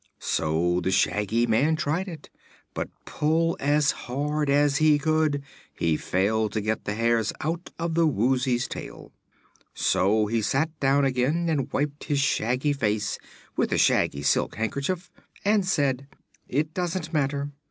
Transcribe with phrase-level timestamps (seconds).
[0.17, 2.31] So the Shaggy Man tried it,
[2.73, 5.43] but pull as hard as he could
[5.77, 9.11] he failed to get the hairs out of the Woozy's tail.
[9.75, 13.19] So he sat down again and wiped his shaggy face
[13.55, 15.11] with a shaggy silk handkerchief
[15.45, 16.07] and said:
[16.49, 17.51] "It doesn't matter.